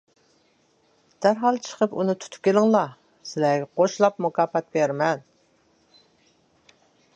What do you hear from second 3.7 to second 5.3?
قوشلاپ مۇكاپات بېرىمەن.